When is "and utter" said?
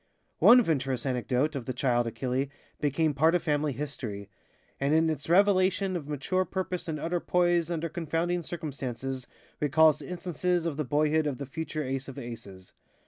6.87-7.19